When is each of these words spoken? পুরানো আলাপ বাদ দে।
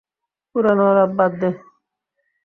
পুরানো 0.55 0.83
আলাপ 0.91 1.11
বাদ 1.17 1.31
দে। 1.39 1.49